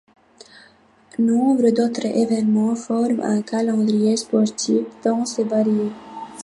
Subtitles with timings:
[1.19, 5.91] Nombre d'autres événements forment un calendrier sportif dense et varié.